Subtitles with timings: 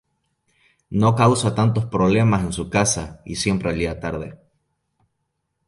[1.01, 4.39] No causa tantos problemas en su casa y siempre llega tarde.